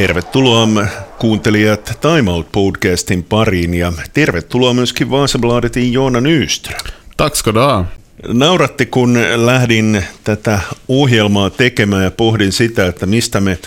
[0.00, 0.86] Tervetuloa
[1.18, 6.80] kuuntelijat Time Out podcastin pariin ja tervetuloa myöskin Vaasabladetin Joona Nyström.
[7.16, 7.84] Tack ska du ha.
[8.28, 13.58] Nauratti, kun lähdin tätä ohjelmaa tekemään ja pohdin sitä, että mistä me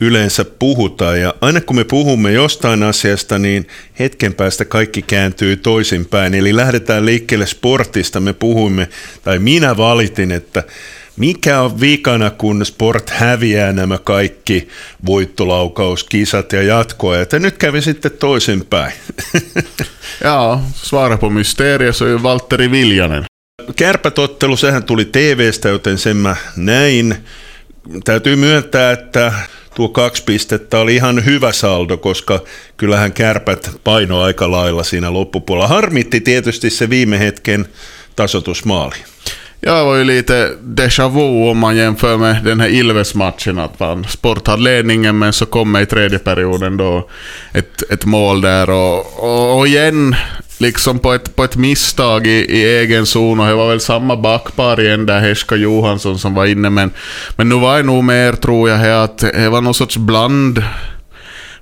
[0.00, 1.20] yleensä puhutaan.
[1.20, 3.66] Ja aina kun me puhumme jostain asiasta, niin
[3.98, 6.34] hetken päästä kaikki kääntyy toisinpäin.
[6.34, 8.20] Eli lähdetään liikkeelle sportista.
[8.20, 8.88] Me puhuimme,
[9.24, 10.62] tai minä valitin, että
[11.16, 14.68] mikä on vikana, kun sport häviää nämä kaikki
[15.06, 18.92] voittolaukauskisat ja jatkoa, että nyt kävi sitten toisinpäin.
[20.24, 23.24] Ja, svara på mysteriet så är Valtteri Viljanen.
[23.76, 27.16] Kärpätottelu, sehän tuli TV-stä, joten sen mä näin.
[28.04, 29.32] Täytyy myöntää, että
[29.74, 32.40] tuo kaksi pistettä oli ihan hyvä saldo, koska
[32.76, 35.68] kyllähän kärpät paino aika lailla siinä loppupuolella.
[35.68, 37.68] Harmitti tietysti se viime hetken
[38.16, 38.96] tasotusmaali.
[39.64, 43.58] Ja, det var ju lite déjà vu om man jämför med den här Ilves-matchen.
[43.58, 47.08] Att man Sport hade ledningen men så kommer i tredje perioden då
[47.54, 48.70] ett, ett mål där.
[48.70, 50.14] Och, och, och igen,
[50.58, 53.40] liksom på ett, på ett misstag i, i egen zon.
[53.40, 56.70] Och det var väl samma backpar igen där, Heska Johansson som var inne.
[56.70, 56.90] Men,
[57.36, 60.62] men nu var det nog mer, tror jag, här att det var någon sorts bland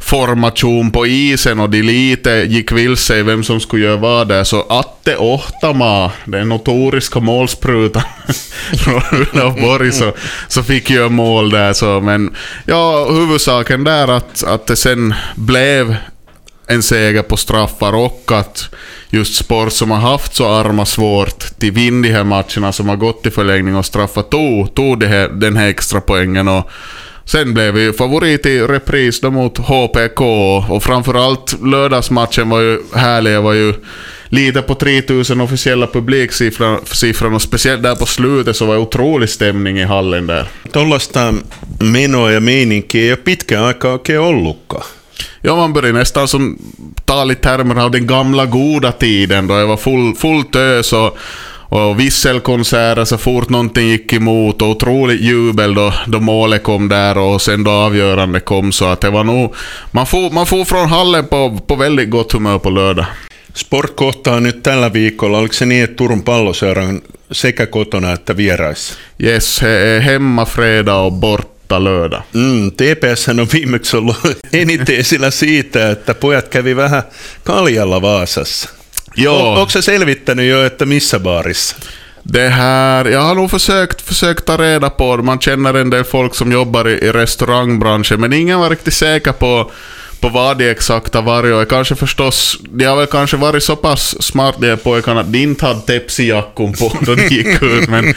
[0.01, 4.45] formation på isen och de lite gick vilse i vem som skulle göra vad där.
[4.45, 8.03] Så Atte Ohtama, den notoriska målsprutan
[8.79, 10.13] från Uleåborg, så,
[10.49, 11.73] så fick göra mål där.
[11.73, 15.97] Så, men ja, huvudsaken där att, att det sen blev
[16.67, 18.75] en seger på straffar och att
[19.11, 22.97] just Sport som har haft så arma svårt till vinn de här matcherna som har
[22.97, 26.71] gått i förlängning och straffar tog, tog det här, den här extra poängen och
[27.25, 30.21] Sen blev vi favorit i repris då mot HPK
[30.69, 33.33] och framförallt lördagsmatchen var ju härlig.
[33.33, 33.75] Det var ju
[34.29, 39.79] lite på 3000 officiella publiksiffran och speciellt där på slutet så var det otrolig stämning
[39.79, 40.47] i hallen där.
[40.73, 41.35] Tuollaista
[41.81, 44.85] menoa ja meininkiä ei ole pitkään aikaa oikein ollutkaan.
[45.43, 46.59] Ja, man börjar nästan som
[47.05, 51.19] tala i termer av den gamla goda tiden då det var full, fullt ös och
[51.71, 57.19] och visselkonserter så fort någonting gick emot och otroligt jubel då, då målet kom där
[57.19, 59.55] och sen då avgörande kom så att det var nog...
[59.91, 63.07] Man får, man får från hallen på, på väldigt gott humör på lördag.
[63.55, 68.95] Sport kohtaa nyt tällä viikolla, oliko se niin, että Turun palloseuran sekä kotona että vieraissa?
[69.23, 72.23] Yes, he hemma fredag och borta lördag.
[72.35, 74.17] Mm, TPS on viimeksi ollut
[74.53, 77.03] eniten esillä siitä, että pojat kävi vähän
[77.45, 78.80] kaljalla Vaasassa.
[79.17, 79.31] Ja.
[79.33, 81.77] O- Onko se selvittänyt jo, että missä baarissa?
[82.35, 85.23] Det här, jag har nog försökt, försökt ta reda på det.
[85.23, 89.33] Man känner en del folk som jobbar i, i restaurangbranschen, men ingen var riktigt säker
[89.33, 89.71] på,
[90.21, 91.55] på vad de exakt har varit.
[91.55, 95.33] Och kanske förstås, de har väl kanske varit så pass smart de här pojkarna att
[95.33, 97.89] de inte hade tepsijackon på då de gick ut.
[97.89, 98.15] Men,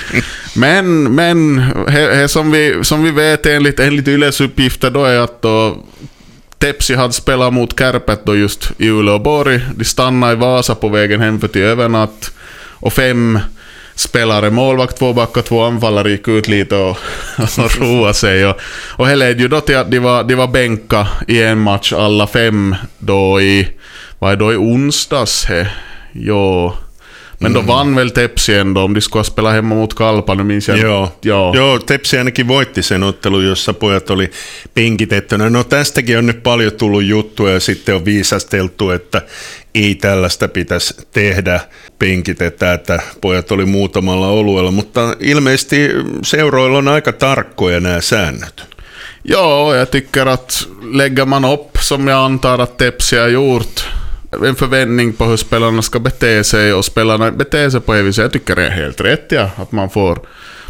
[0.55, 5.19] men, men he, he, som, vi, som vi vet enligt, enligt Yles uppgifter då är
[5.19, 5.77] att då
[6.57, 9.61] Tepsi hade spelat mot Kärpät då just i Uleåborg.
[9.75, 12.31] De stannade i Vasa på vägen hem för till övernatt.
[12.79, 13.39] Och fem
[13.95, 16.97] spelare, målvakt, två backar, två anfallare gick ut lite och,
[17.37, 18.45] och roade sig.
[18.45, 18.55] Och,
[18.89, 21.93] och det ledde ju då till att de var, de var bänka i en match
[21.93, 23.69] alla fem då i,
[24.19, 25.45] vad är då i onsdags?
[25.45, 25.67] He?
[26.11, 26.73] Jo.
[27.43, 30.43] Men då vann väl Tepsi ändå om de skulle ha spelat hemma mot Kalpa, nu
[30.43, 31.11] minns jag Joo.
[31.21, 31.55] Joo.
[31.55, 34.31] Joo, Tepsi ainakin voitti sen ottelun, jossa pojat oli
[34.73, 35.49] penkitettynä.
[35.49, 39.21] No tästäkin on nyt paljon tullut juttuja ja sitten on viisasteltu, että
[39.75, 41.59] ei tällaista pitäisi tehdä,
[41.99, 45.89] penkitetään, että pojat oli muutamalla oluella, mutta ilmeisesti
[46.23, 48.73] seuroilla on aika tarkkoja nämä säännöt.
[49.25, 53.85] Ja, jag tycker att lägger man upp, som jag antar att Tepsi har gjort,
[54.45, 58.23] en förväntning på hur spelarna ska bete sig och spelarna beter sig på det viset.
[58.23, 60.19] Jag tycker det är helt rätt ja, att man får,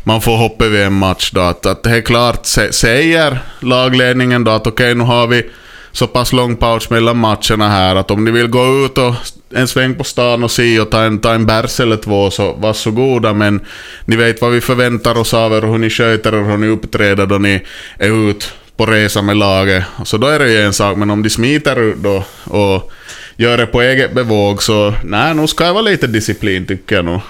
[0.03, 1.41] man får hoppa vid en match då.
[1.41, 5.50] Att, att det är klart, säger lagledningen då att okej, nu har vi
[5.91, 9.14] så pass lång paus mellan matcherna här att om ni vill gå ut och
[9.55, 12.53] en sväng på stan och se och ta en, ta en bärs eller två så
[12.53, 13.61] varsågoda men
[14.05, 16.58] ni vet vad vi förväntar oss av er och hur ni sköter er och hur
[16.58, 17.66] ni uppträder då ni
[17.97, 19.84] är ut på resa med laget.
[20.03, 22.91] Så då är det ju en sak, men om de smiter då och
[23.38, 27.06] gör det på eget bevåg så nej, nu ska det vara lite disciplin tycker jag
[27.06, 27.22] nog.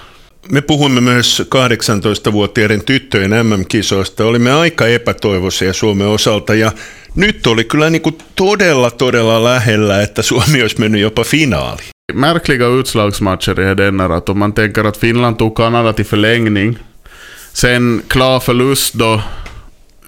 [0.50, 4.26] Me puhuimme myös 18-vuotiaiden tyttöjen MM-kisoista.
[4.26, 6.72] Olimme aika epätoivoisia Suomen osalta ja
[7.16, 11.90] nyt oli kyllä niin kuin todella todella lähellä, että Suomi olisi mennyt jopa finaaliin.
[12.14, 16.78] Märkliga utslagsmatcher i denna att om man tänker att Finland tog Kanada till förlängning,
[17.54, 19.22] sen klar förlust då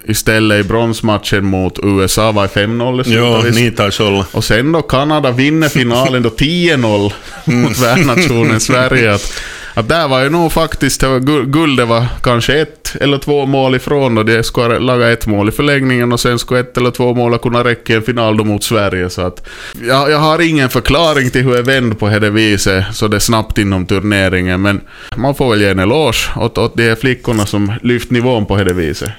[0.08, 3.56] istället i bronsmatchen mot USA var 5-0 i slutet.
[3.56, 4.26] niin taisi olla.
[4.32, 7.12] Och sen då Kanada vinner finalen då 10-0
[7.46, 9.14] mot värdnationen Sverige.
[9.14, 9.34] Att,
[9.74, 14.18] Att där var ju nog faktiskt, det guldet var kanske ett eller två mål ifrån
[14.18, 17.38] och de skulle laga ett mål i förlängningen och sen skulle ett eller två mål
[17.40, 19.10] kunna räcka i en final då mot Sverige.
[19.10, 19.48] Så att
[19.88, 23.20] jag, jag har ingen förklaring till hur jag vände på det viset så det är
[23.20, 24.82] snabbt inom turneringen men
[25.16, 28.58] man får väl ge en eloge åt, åt de här flickorna som lyft nivån på
[28.58, 29.12] det viset.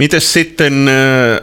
[0.00, 0.94] Miten sitten äh,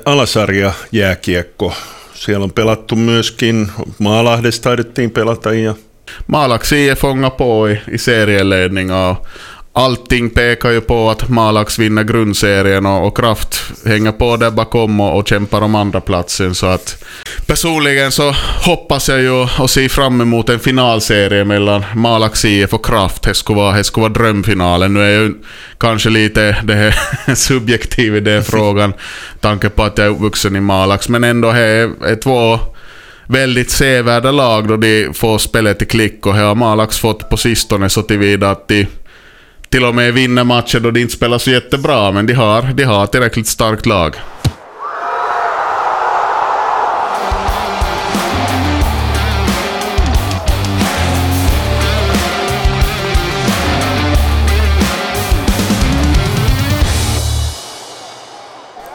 [0.06, 1.74] alasarja jääkiekko?
[2.14, 5.76] Siellä on pelattu myöskin, Maalahdessa taidettiin pelata ja
[6.28, 7.02] Malax IF
[7.72, 9.28] i, i serieledning och
[9.78, 15.00] allting pekar ju på att Malax vinner grundserien och, och Kraft hänger på där bakom
[15.00, 17.04] och, och kämpar om andra platsen så att
[17.46, 18.32] personligen så
[18.66, 23.24] hoppas jag ju och ser fram emot en finalserie mellan Malax IF och Kraft.
[23.24, 24.94] Det skulle vara, det skulle vara drömfinalen.
[24.94, 25.34] Nu är jag ju
[25.78, 26.96] kanske lite det här
[27.36, 28.94] subjektiv i den frågan,
[29.40, 32.60] tanke på att jag är uppvuxen i Malax, men ändå det är två
[33.28, 37.38] väldigt sevärda lag då de får spelet i klick och här har Malax fått på
[37.38, 38.88] sistone så tillvida att de
[39.70, 42.84] till och med vinner matcher då de inte spelar så jättebra men de har, de
[42.84, 44.16] har tillräckligt starkt lag.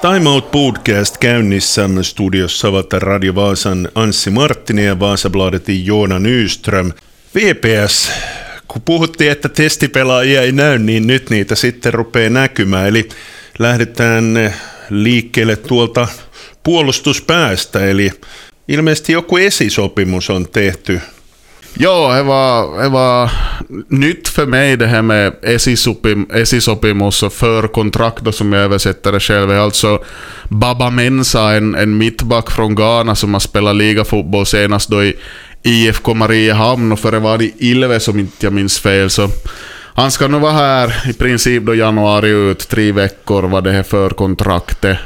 [0.03, 6.93] Time Out Podcast käynnissä studiossa ovat Radio Vaasan Anssi Marttinen ja Vaasabladetin Joona Nyström.
[7.35, 8.13] VPS,
[8.73, 12.89] kun puhuttiin, että testipelaajia ei näy, niin nyt niitä sitten rupeaa näkymään.
[12.89, 13.09] Eli
[13.59, 14.55] lähdetään
[14.91, 16.09] liikkeelle tuolta
[16.63, 18.11] puolustuspäästä, eli
[18.69, 21.01] ilmeisesti joku esisopimus on tehty
[21.79, 23.31] Ja, det var, det var
[23.89, 25.33] nytt för mig det här med
[26.45, 29.51] SI-sopimus och förkontrakt som jag översätter det själv.
[29.51, 29.99] är alltså
[30.49, 35.17] Baba Mensa, en, en mittback från Ghana som har spelat ligafotboll senast då i
[35.63, 39.11] IFK Mariehamn och före var det Ilve som inte jag minns fel.
[39.11, 39.29] Så
[39.95, 43.83] han ska nu vara här i princip då januari ut, tre veckor vad det är
[43.83, 44.99] för kontraktet.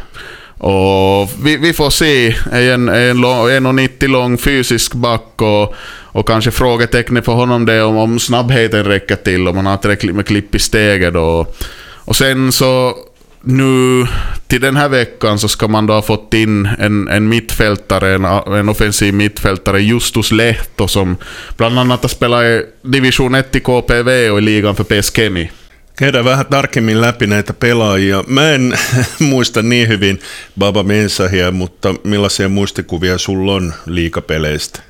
[0.58, 2.34] Och vi, vi får se.
[2.52, 7.96] En, en, 1,90 lång fysisk back och, och kanske frågetecknet för honom det är om,
[7.96, 11.14] om snabbheten räcker till, om han har tillräckligt med klipp i steget.
[11.14, 11.56] Och,
[11.94, 12.94] och sen så
[13.42, 14.06] nu
[14.48, 18.24] till den här veckan så ska man då ha fått in en, en mittfältare, en,
[18.58, 21.16] en offensiv mittfältare, Justus Lehto, som
[21.56, 25.50] bland annat har spelat i division 1 i KPV och i ligan för PS Kemi.
[25.98, 28.24] Käydään vähän tarkemmin läpi näitä pelaajia.
[28.26, 28.78] Mä en
[29.30, 30.20] muista niin hyvin
[30.58, 34.82] Baba Mensahia, mutta millaisia muistikuvia sulla on liikapeleistä?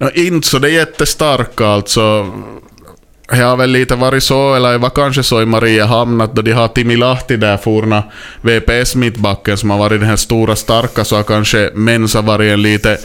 [0.00, 2.26] No inte så det är jättestarka alltså.
[3.32, 6.42] Det har väl lite varit så, eller det var kanske så i Mariehamn att då
[6.42, 8.02] de har Timi Lahti där forna
[8.42, 12.98] VPS-mittbacken som har varit den här stora starka så har kanske Mensa varit en lite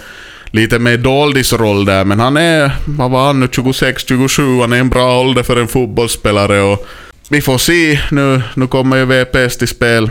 [0.51, 4.89] lite mer doldisroll där, men han är, vad var han nu, 26-27, han är en
[4.89, 6.87] bra ålder för en fotbollsspelare och
[7.29, 7.99] vi får se.
[8.11, 10.09] Nu, nu kommer ju VPS till spel.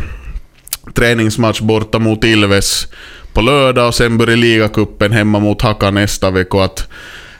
[0.94, 2.86] Träningsmatch borta mot Ilves
[3.32, 6.58] på lördag och sen börjar ligacupen hemma mot Haka nästa vecka.
[6.58, 6.88] Att,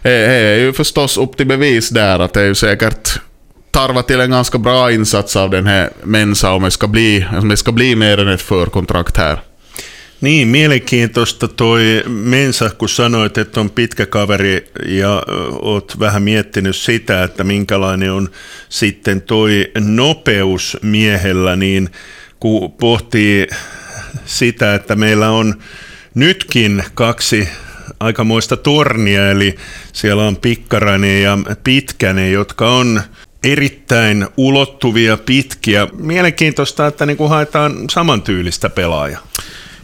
[0.07, 3.19] det är ju förstås upp till bevis där att det är ju säkert
[3.71, 7.49] tarva till en ganska bra insats av den här Mensa om det ska bli, om
[7.49, 9.39] det ska bli mer än ett förkontrakt här.
[10.21, 15.23] Niin, mielenkiintoista toi Mensa, kun sanoit, että on pitkä kaveri ja
[15.61, 18.29] oot vähän miettinyt sitä, että minkälainen on
[18.69, 21.91] sitten toi nopeus miehellä, niin
[22.41, 23.47] kun pohtii
[24.27, 25.55] sitä, että meillä on
[26.15, 27.49] nytkin kaksi
[28.01, 29.57] aikamoista tornia, eli
[29.93, 33.01] siellä on Pikkarainen ja Pitkänen, jotka on
[33.45, 35.89] erittäin ulottuvia, pitkiä.
[35.99, 39.26] Mielenkiintoista, että niin kuin haetaan samantyylistä pelaajaa.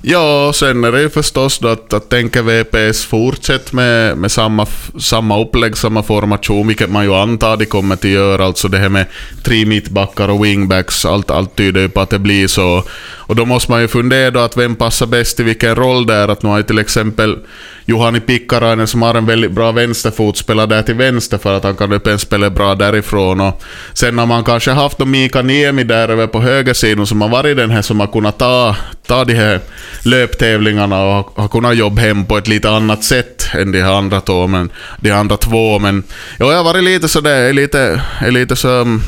[0.05, 4.67] Ja, sen är det ju förstås då att, att tänka VPS fortsätt med, med samma,
[4.99, 8.45] samma upplägg, samma formation, vilket man ju antar de kommer att göra.
[8.45, 9.07] Alltså det här med
[9.45, 12.85] tre mittbackar och wingbacks, allt, allt tyder ju på att det blir så.
[13.33, 16.29] Och då måste man ju fundera då att vem passar bäst i vilken roll där.
[16.29, 17.39] Att nu har ju till exempel
[17.85, 21.77] Juhani Pikkarainen som har en väldigt bra vänsterfot spelar där till vänster för att han
[21.77, 23.41] kan öppen spela bra därifrån.
[23.41, 27.57] Och sen har man kanske haft Mika Niemi där över på högersidan som har varit
[27.57, 29.61] den här som har kunnat ta, ta de här
[30.03, 34.47] löptävlingarna och har kunnat jobba hem på ett lite annat sätt än de andra två.
[34.47, 34.71] Men,
[35.01, 36.03] de andra två, men
[36.39, 38.99] ja, jag har varit lite sådär, lite, lite så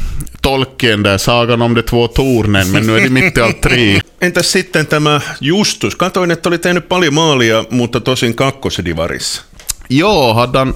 [0.41, 4.01] Tolkien där, sagan om de två tornen, men nu är de mitt i allt tre.
[4.21, 5.95] Entäs sitten tämä Justus?
[5.95, 9.43] Katoin, että oli tehnyt paljon maalia, mutta tosin kakkosedivarissa.
[9.89, 10.75] Joo, hade han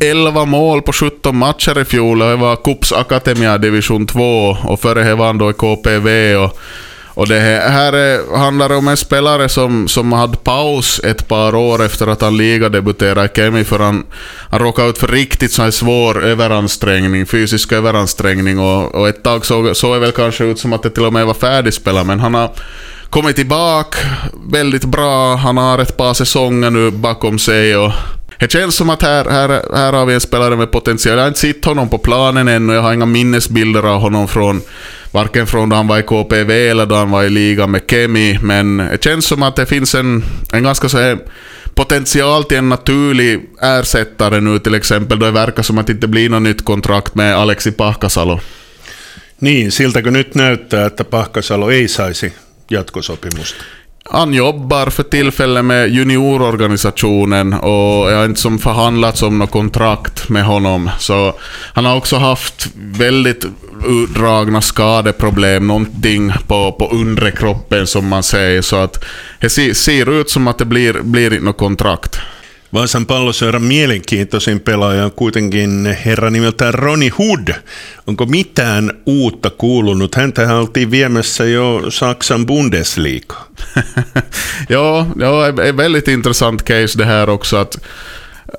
[0.00, 2.18] 11 mål på 17 matcher i fjol.
[2.18, 6.36] Det var Kups Akademia division 2 och före det var han då i KPV.
[6.36, 6.58] Och
[7.20, 11.84] Och det här är, handlar om en spelare som, som hade paus ett par år
[11.84, 14.06] efter att han ligadebuterade i Kemi för han,
[14.50, 19.46] han råkade ut för riktigt så här svår överansträngning, fysisk överansträngning och, och ett tag
[19.46, 22.20] såg, så det väl kanske ut som att det till och med var färdigspelat men
[22.20, 22.50] han har
[23.10, 23.98] kommit tillbaka
[24.52, 27.92] väldigt bra, han har ett par säsonger nu bakom sig och
[28.40, 31.16] det känns som att här, här, här har vi en spelare med potential.
[31.16, 34.62] Jag har inte sett honom på planen ännu, jag har inga minnesbilder av honom från
[35.10, 38.38] varken från då han var i KPV eller då han var i liga med Kemi,
[38.42, 41.18] men det känns som att det finns en, en ganska så här
[41.74, 46.08] potential till en naturlig ersättare nu till exempel, då det verkar som att det inte
[46.08, 48.40] blir något nytt kontrakt med Alexi Pahkasalo.
[49.38, 52.32] Niin, siltäkö nyt näyttää, että Pahkasalo ei saisi
[52.70, 53.64] jatkosopimusta?
[54.04, 60.28] Han jobbar för tillfället med juniororganisationen och jag har inte som förhandlats om något kontrakt
[60.28, 60.90] med honom.
[60.98, 61.34] Så
[61.74, 63.44] han har också haft väldigt
[63.86, 68.62] utdragna skadeproblem, någonting på, på undre kroppen som man säger.
[68.62, 69.04] Så att
[69.40, 72.20] det ser, ser ut som att det blir, blir något kontrakt.
[72.72, 77.54] Vaasan palloseuran mielenkiintoisin pelaaja on kuitenkin herra nimeltään Roni Hood.
[78.06, 80.14] Onko mitään uutta kuulunut?
[80.14, 83.36] Häntä oltiin viemässä jo Saksan Bundesliga.
[84.68, 87.56] ja, ja, ett väldigt intressant case det här också.
[87.56, 87.78] Att,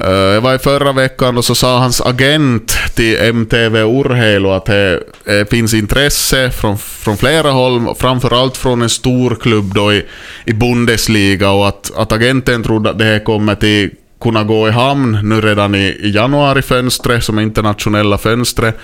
[0.03, 4.65] uh, jag var i förra veckan och så sa hans agent till MTV Urheilu att
[4.65, 10.05] det finns intresse från, från flera håll, framförallt från en stor klubb då i,
[10.45, 13.89] i Bundesliga och att, att agenten trodde att det här kommer till
[14.21, 18.77] kunna gå i hamn nu redan i, januari-fönstret, som internationella fönstret.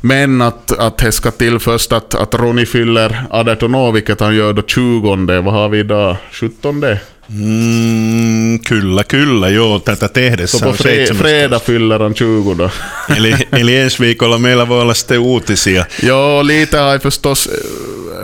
[0.00, 4.36] Men att, att det ska till först att, att Ronny fyller 18 år, vilket han
[4.36, 5.40] gör då 20.
[5.40, 6.16] Vad har vi idag?
[6.32, 6.82] 17?
[7.30, 12.70] Mm, kyllä, kyllä, joo, tätä tehdessä so on fre- fredag fyller han 20 då.
[13.16, 15.86] eli, eli ensi viikolla meillä voi olla sitten uutisia.
[16.02, 17.48] joo, lite har förstås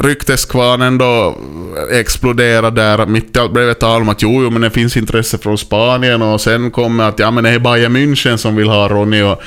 [0.01, 1.39] rykteskvarnen då
[1.91, 3.07] exploderade där.
[3.07, 5.59] Mitt i allt blev det tal om att jo, jo, men det finns intresse från
[5.59, 9.23] Spanien och sen kommer att ja, men det är Bayern München som vill ha Ronny
[9.23, 9.43] och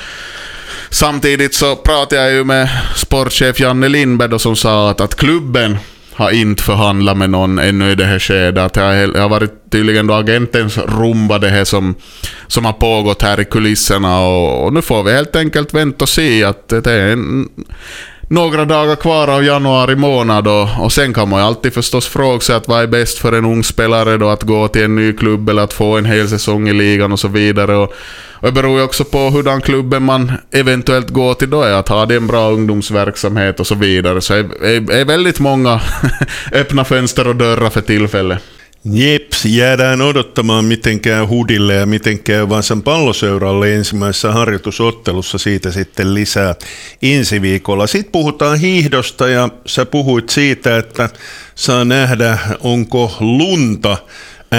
[0.90, 5.78] Samtidigt så pratade jag ju med sportchef Janne Lindberg då som sa att, att klubben
[6.14, 8.74] har inte förhandlat med någon ännu i det här skedet.
[8.74, 11.94] Det har, varit tydligen då agentens rumba det här som,
[12.46, 16.08] som har pågått här i kulisserna och, och nu får vi helt enkelt vänta och
[16.08, 17.48] se att det är en,
[18.28, 22.40] några dagar kvar av januari månad och, och sen kan man ju alltid förstås fråga
[22.40, 25.12] sig att vad är bäst för en ung spelare då att gå till en ny
[25.12, 27.76] klubb eller att få en hel säsong i ligan och så vidare.
[27.76, 27.92] Och,
[28.32, 31.88] och det beror ju också på hurdan klubben man eventuellt går till då är, att
[31.88, 34.20] ha det en bra ungdomsverksamhet och så vidare.
[34.20, 35.80] Så det är, är väldigt många
[36.52, 38.42] öppna fönster och dörrar för tillfället.
[38.84, 46.14] Jeps, jäädään odottamaan miten käy Hudille ja miten käy Vansan palloseuralle ensimmäisessä harjoitusottelussa siitä sitten
[46.14, 46.54] lisää
[47.02, 47.86] ensi viikolla.
[47.86, 51.08] Sitten puhutaan hiihdosta ja sä puhuit siitä, että
[51.54, 53.96] saa nähdä onko lunta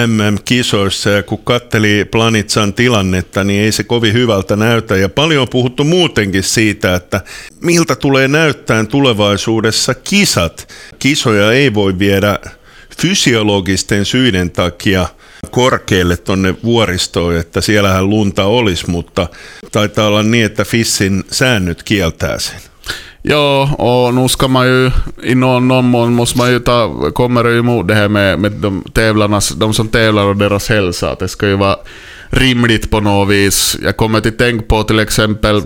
[0.07, 4.97] MM-kisoissa ja kun katteli Planitsan tilannetta, niin ei se kovin hyvältä näytä.
[4.97, 7.21] Ja paljon on puhuttu muutenkin siitä, että
[7.61, 10.73] miltä tulee näyttää tulevaisuudessa kisat.
[10.99, 12.39] Kisoja ei voi viedä
[13.01, 15.07] fysiologisten syiden takia
[15.51, 19.27] korkealle tonne vuoristoon, että siellähän lunta olisi, mutta
[19.71, 22.59] taitaa olla niin, että Fissin säännöt kieltää sen.
[23.25, 24.91] Ja, och nu ska man ju,
[25.23, 29.49] i mån måste man ju ta, kommer det emot det här med, med de, tävlarnas,
[29.49, 31.77] de som tävlar och deras hälsa, att det ska ju vara
[32.29, 33.77] rimligt på något vis.
[33.83, 35.61] Jag kommer till tänk på till exempel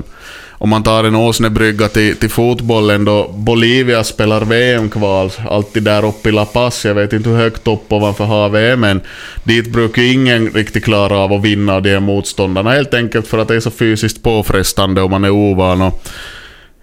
[0.59, 6.29] om man tar en åsnebrygga till, till fotbollen då Bolivia spelar VM-kval, alltid där uppe
[6.29, 6.85] i La Paz.
[6.85, 9.01] Jag vet inte hur högt upp ovanför havet är men
[9.43, 13.47] dit brukar ingen riktigt klara av att vinna de här motståndarna helt enkelt för att
[13.47, 15.81] det är så fysiskt påfrestande och man är ovan.
[15.81, 16.03] Och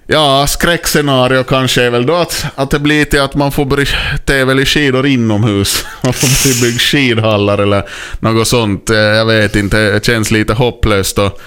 [0.07, 3.87] Ja, skräckscenario kanske är väl då att, att det blir till att man får bry,
[4.25, 5.87] tävla i skidor inomhus.
[6.03, 7.85] Man får bygga skidhallar eller
[8.21, 8.91] något sånt.
[8.91, 11.19] Eh, jag vet inte, det känns lite hopplöst.
[11.19, 11.41] Och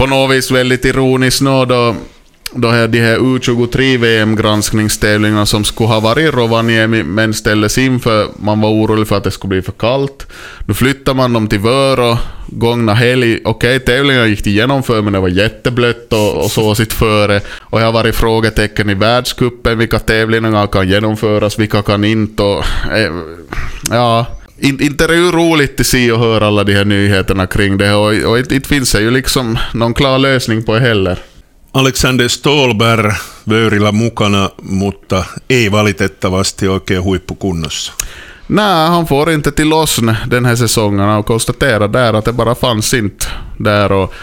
[0.00, 1.96] på något vis väldigt ironiskt nu då,
[2.52, 8.00] då här, de här U23 VM-granskningstävlingarna som skulle ha varit i Rovaniemi men ställdes in
[8.00, 10.26] för man var orolig för att det skulle bli för kallt.
[10.66, 13.40] Då flyttade man dem till Vörå gångna helg.
[13.44, 17.40] Okej, okay, tävlingarna gick till genomför men det var jätteblött och, och så sitt före.
[17.60, 22.64] Och jag har varit frågetecken i världskuppen, vilka tävlingar kan genomföras, vilka kan inte och,
[22.96, 23.12] eh,
[23.90, 24.26] Ja,
[24.60, 27.78] in, inte det är ju roligt att se och höra alla de här nyheterna kring
[27.78, 31.18] det och, och inte finns det ju liksom någon klar lösning på det heller.
[31.72, 33.12] Alexander Stolberg
[33.48, 37.92] vöyrillä mukana, mutta ei valitettavasti oikein huippukunnossa.
[38.48, 42.54] Nej, han får inte till loss den här säsongen och konstaterar där att det bara
[42.54, 43.26] fanns inte
[43.58, 43.92] där.
[43.92, 44.14] Och,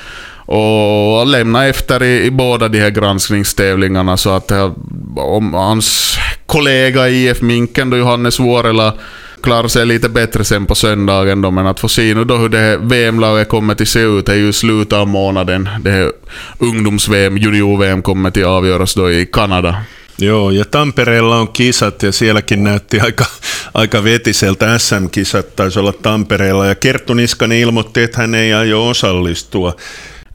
[0.45, 4.73] och lämna efter i, i båda de här granskningstävlingarna så att eh,
[5.15, 8.93] om hans kollega i IF Minken, då Johannes Vuorela,
[9.41, 12.49] klarar sig lite bättre sen på söndagen då, men att få se nu då hur
[12.49, 15.69] det här VM-laget kommer att se ut är ju slutet av månaden.
[15.81, 16.11] Det här
[16.59, 19.75] ungdoms-VM, junior-VM kommer att avgöras då i Kanada.
[20.19, 23.25] Joo, ja Tampereella on kisat ja sielläkin näytti aika,
[23.73, 26.65] aika vetiseltä SM-kisat, taisi olla Tampereella.
[26.65, 29.73] Ja Kerttu Niskanen ilmoitti, että hän ei aio osallistua.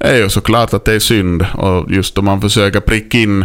[0.01, 1.43] är ju såklart att det är synd.
[1.55, 3.45] Och just om man försöker pricka in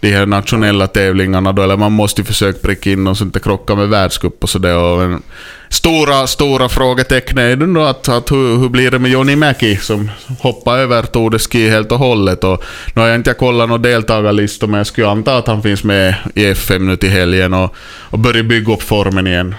[0.00, 3.40] de här nationella tävlingarna då, eller man måste ju försöka pricka in så att det
[3.40, 4.76] krockar med världscup och sådär.
[4.76, 5.22] Och en
[5.68, 10.10] stora, stora frågetecknet är då att, att hur, hur blir det med Johnny Mäki som
[10.40, 12.44] hoppar över Tour de Ski helt och hållet.
[12.44, 12.64] Och
[12.94, 16.14] nu har jag inte kollat några deltagarlistor men jag skulle anta att han finns med
[16.34, 17.74] i FM nu till helgen och,
[18.10, 19.54] och börjar bygga upp formen igen.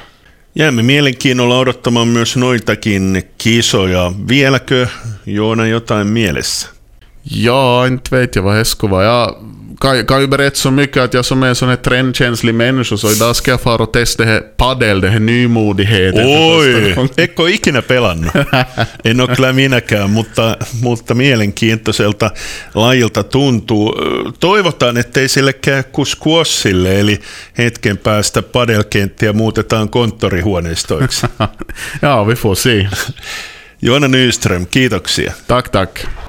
[0.54, 4.14] Jäämme mielenkiinnolla odottamaan myös noitakin kisoja.
[4.30, 4.88] Vieläkö
[5.26, 6.68] Joona jotain mielessä?
[7.24, 9.06] Ja, inte vet jag vad det skulle vara.
[9.06, 9.36] Jag
[9.80, 12.98] kan, kan ju berätta så mycket att jag som är en sån här trendkänslig människa
[12.98, 16.26] så idag ska jag fara och testa det här padel, det här nymodigheten.
[16.26, 18.32] Oi, eikö ikinä pelannut?
[19.04, 22.32] en ole kyllä minäkään, mutta, mutta mielenkiintoiselta
[22.74, 23.96] lajilta tuntuu.
[24.40, 27.20] Toivotaan, ettei sille käy kuin squashille, eli
[27.58, 31.28] hetken päästä padelkenttiä muutetaan konttorihuoneistoiksi.
[32.02, 32.88] ja, vi får se.
[33.82, 35.34] Joona Nyström, kiitoksia.
[35.48, 36.29] Tack, tack.